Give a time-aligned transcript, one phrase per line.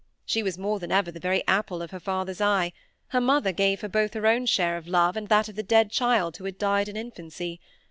[0.25, 2.73] She was more than ever the very apple of her father's eye;
[3.09, 5.91] her mother gave her both her own share of love, and that of the dead
[5.91, 7.59] child who had died in infancy.